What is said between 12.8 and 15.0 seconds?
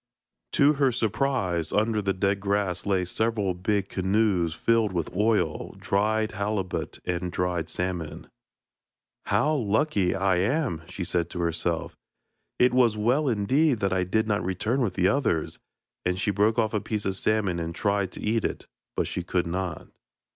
well indeed that I did not return with